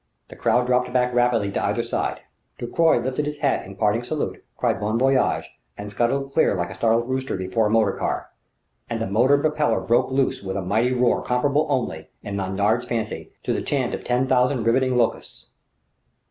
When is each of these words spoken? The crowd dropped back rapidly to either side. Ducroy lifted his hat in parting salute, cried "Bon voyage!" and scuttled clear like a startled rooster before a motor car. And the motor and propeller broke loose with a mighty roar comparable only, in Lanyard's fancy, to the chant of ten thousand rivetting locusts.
The 0.29 0.35
crowd 0.35 0.65
dropped 0.65 0.91
back 0.91 1.13
rapidly 1.13 1.51
to 1.51 1.63
either 1.63 1.83
side. 1.83 2.21
Ducroy 2.57 3.03
lifted 3.03 3.27
his 3.27 3.37
hat 3.37 3.63
in 3.67 3.75
parting 3.75 4.01
salute, 4.01 4.43
cried 4.57 4.79
"Bon 4.79 4.97
voyage!" 4.97 5.47
and 5.77 5.91
scuttled 5.91 6.31
clear 6.33 6.55
like 6.55 6.71
a 6.71 6.73
startled 6.73 7.07
rooster 7.07 7.37
before 7.37 7.67
a 7.67 7.69
motor 7.69 7.91
car. 7.91 8.31
And 8.89 8.99
the 8.99 9.05
motor 9.05 9.35
and 9.35 9.43
propeller 9.43 9.79
broke 9.79 10.09
loose 10.09 10.41
with 10.41 10.57
a 10.57 10.61
mighty 10.63 10.91
roar 10.91 11.21
comparable 11.21 11.67
only, 11.69 12.09
in 12.23 12.35
Lanyard's 12.35 12.87
fancy, 12.87 13.33
to 13.43 13.53
the 13.53 13.61
chant 13.61 13.93
of 13.93 14.03
ten 14.03 14.25
thousand 14.25 14.63
rivetting 14.63 14.97
locusts. 14.97 15.49